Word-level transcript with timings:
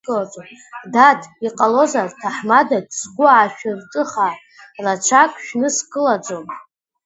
Дад, 0.93 1.21
иҟалозар 1.45 2.09
ҭаҳмадак 2.19 2.85
сгәы 2.99 3.25
аашәырҿыха, 3.31 4.29
рацәак 4.83 5.31
шәныскылаӡом… 5.45 6.45